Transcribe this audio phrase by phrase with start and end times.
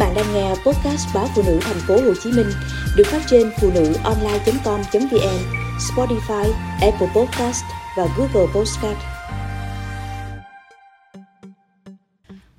[0.00, 2.50] bạn đang nghe podcast báo phụ nữ thành phố Hồ Chí Minh
[2.96, 5.38] được phát trên phụ nữ online.com.vn,
[5.78, 7.64] Spotify, Apple Podcast
[7.96, 8.98] và Google Podcast.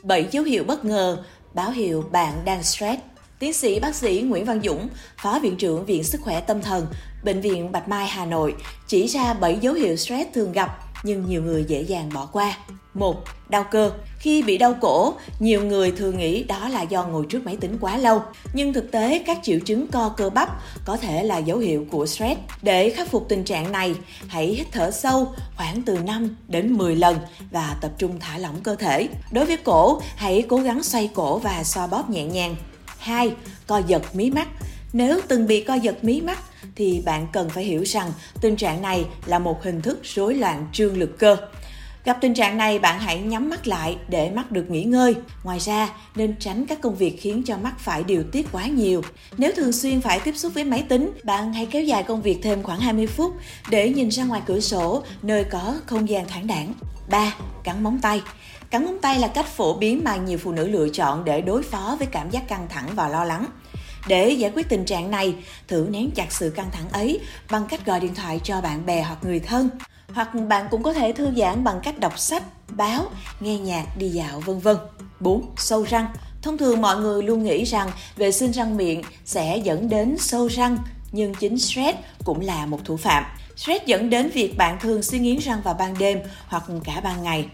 [0.03, 1.23] 7 dấu hiệu bất ngờ
[1.53, 3.01] báo hiệu bạn đang stress.
[3.39, 6.87] Tiến sĩ bác sĩ Nguyễn Văn Dũng, Phó Viện trưởng Viện Sức khỏe Tâm thần,
[7.23, 8.55] Bệnh viện Bạch Mai, Hà Nội,
[8.87, 12.57] chỉ ra 7 dấu hiệu stress thường gặp nhưng nhiều người dễ dàng bỏ qua.
[12.93, 13.91] Một, đau cơ.
[14.19, 17.77] Khi bị đau cổ, nhiều người thường nghĩ đó là do ngồi trước máy tính
[17.81, 18.21] quá lâu.
[18.53, 20.49] Nhưng thực tế, các triệu chứng co cơ bắp
[20.85, 22.39] có thể là dấu hiệu của stress.
[22.61, 23.95] Để khắc phục tình trạng này,
[24.27, 27.17] hãy hít thở sâu khoảng từ 5 đến 10 lần
[27.51, 29.07] và tập trung thả lỏng cơ thể.
[29.31, 32.55] Đối với cổ, hãy cố gắng xoay cổ và xoa bóp nhẹ nhàng.
[32.97, 33.31] 2.
[33.67, 34.47] Co giật mí mắt.
[34.93, 36.39] Nếu từng bị co giật mí mắt
[36.75, 40.67] thì bạn cần phải hiểu rằng tình trạng này là một hình thức rối loạn
[40.73, 41.37] trương lực cơ.
[42.05, 45.15] Gặp tình trạng này, bạn hãy nhắm mắt lại để mắt được nghỉ ngơi.
[45.43, 49.01] Ngoài ra, nên tránh các công việc khiến cho mắt phải điều tiết quá nhiều.
[49.37, 52.39] Nếu thường xuyên phải tiếp xúc với máy tính, bạn hãy kéo dài công việc
[52.41, 53.33] thêm khoảng 20 phút
[53.69, 56.73] để nhìn ra ngoài cửa sổ nơi có không gian thoáng đãng.
[57.09, 57.35] 3.
[57.63, 58.21] Cắn móng tay
[58.69, 61.63] Cắn móng tay là cách phổ biến mà nhiều phụ nữ lựa chọn để đối
[61.63, 63.45] phó với cảm giác căng thẳng và lo lắng.
[64.07, 65.35] Để giải quyết tình trạng này,
[65.67, 67.19] thử nén chặt sự căng thẳng ấy
[67.51, 69.69] bằng cách gọi điện thoại cho bạn bè hoặc người thân.
[70.13, 73.05] Hoặc bạn cũng có thể thư giãn bằng cách đọc sách, báo,
[73.39, 74.77] nghe nhạc, đi dạo vân vân.
[75.19, 75.45] 4.
[75.57, 76.07] Sâu răng
[76.41, 80.47] Thông thường mọi người luôn nghĩ rằng vệ sinh răng miệng sẽ dẫn đến sâu
[80.47, 80.77] răng,
[81.11, 83.23] nhưng chính stress cũng là một thủ phạm.
[83.55, 87.23] Stress dẫn đến việc bạn thường suy nghiến răng vào ban đêm hoặc cả ban
[87.23, 87.45] ngày.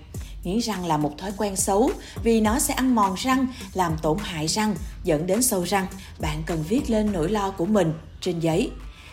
[0.48, 1.92] Nghiến răng là một thói quen xấu
[2.24, 5.88] vì nó sẽ ăn mòn răng, làm tổn hại răng, dẫn đến sâu răng.
[6.20, 8.72] Bạn cần viết lên nỗi lo của mình trên giấy.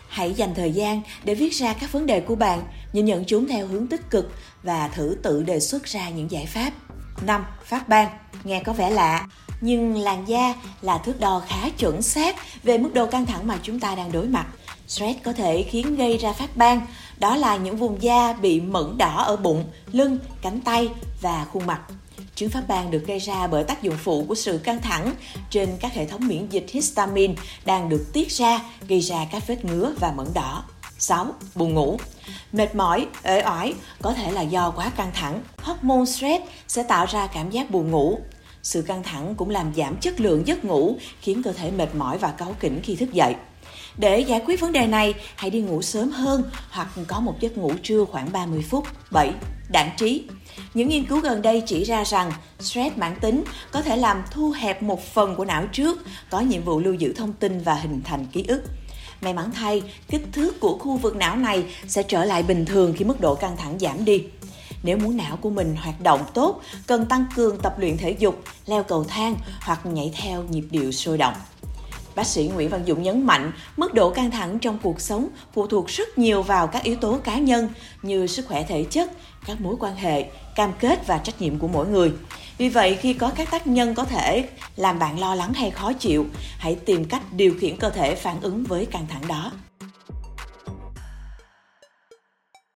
[0.09, 3.47] Hãy dành thời gian để viết ra các vấn đề của bạn, nhìn nhận chúng
[3.47, 4.31] theo hướng tích cực
[4.63, 6.73] và thử tự đề xuất ra những giải pháp.
[7.21, 7.45] 5.
[7.63, 9.27] Phát ban Nghe có vẻ lạ,
[9.61, 13.59] nhưng làn da là thước đo khá chuẩn xác về mức độ căng thẳng mà
[13.63, 14.45] chúng ta đang đối mặt.
[14.87, 16.85] Stress có thể khiến gây ra phát ban,
[17.17, 20.89] đó là những vùng da bị mẩn đỏ ở bụng, lưng, cánh tay
[21.21, 21.81] và khuôn mặt.
[22.35, 25.13] Chứng phát ban được gây ra bởi tác dụng phụ của sự căng thẳng
[25.49, 27.33] trên các hệ thống miễn dịch histamine
[27.65, 30.63] đang được tiết ra gây ra các vết ngứa và mẩn đỏ.
[30.97, 31.27] 6.
[31.55, 31.97] Buồn ngủ
[32.51, 35.41] Mệt mỏi, ế oải có thể là do quá căng thẳng.
[35.57, 38.19] Hormone stress sẽ tạo ra cảm giác buồn ngủ.
[38.65, 42.17] Sự căng thẳng cũng làm giảm chất lượng giấc ngủ, khiến cơ thể mệt mỏi
[42.17, 43.35] và cáu kỉnh khi thức dậy.
[43.97, 47.57] Để giải quyết vấn đề này, hãy đi ngủ sớm hơn hoặc có một giấc
[47.57, 48.83] ngủ trưa khoảng 30 phút.
[49.11, 49.31] 7.
[49.69, 50.23] Đảng trí
[50.73, 54.51] những nghiên cứu gần đây chỉ ra rằng stress mãn tính có thể làm thu
[54.51, 55.99] hẹp một phần của não trước,
[56.29, 58.63] có nhiệm vụ lưu giữ thông tin và hình thành ký ức.
[59.21, 62.93] May mắn thay, kích thước của khu vực não này sẽ trở lại bình thường
[62.97, 64.23] khi mức độ căng thẳng giảm đi.
[64.85, 68.43] Nếu muốn não của mình hoạt động tốt, cần tăng cường tập luyện thể dục,
[68.65, 71.33] leo cầu thang hoặc nhảy theo nhịp điệu sôi động.
[72.15, 75.67] Bác sĩ Nguyễn Văn Dũng nhấn mạnh, mức độ căng thẳng trong cuộc sống phụ
[75.67, 77.69] thuộc rất nhiều vào các yếu tố cá nhân
[78.01, 79.11] như sức khỏe thể chất,
[79.45, 80.25] các mối quan hệ,
[80.55, 82.11] cam kết và trách nhiệm của mỗi người.
[82.57, 85.93] Vì vậy, khi có các tác nhân có thể làm bạn lo lắng hay khó
[85.93, 86.25] chịu,
[86.57, 89.51] hãy tìm cách điều khiển cơ thể phản ứng với căng thẳng đó.